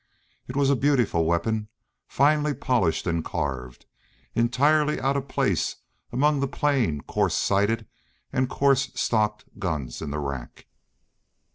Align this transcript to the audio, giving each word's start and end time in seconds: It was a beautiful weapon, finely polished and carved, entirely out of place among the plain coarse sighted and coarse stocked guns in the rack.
It 0.47 0.55
was 0.55 0.71
a 0.71 0.75
beautiful 0.75 1.25
weapon, 1.25 1.67
finely 2.07 2.55
polished 2.55 3.05
and 3.05 3.23
carved, 3.23 3.85
entirely 4.33 4.99
out 4.99 5.15
of 5.15 5.27
place 5.27 5.75
among 6.11 6.39
the 6.39 6.47
plain 6.47 7.01
coarse 7.01 7.35
sighted 7.35 7.85
and 8.33 8.49
coarse 8.49 8.89
stocked 8.95 9.45
guns 9.59 10.01
in 10.01 10.09
the 10.09 10.17
rack. 10.17 10.65